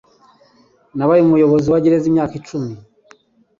Nabaye 0.97 1.21
umuyobozi 1.23 1.67
wa 1.69 1.81
gereza 1.83 2.05
imyaka 2.11 2.33
icumi. 2.39 2.71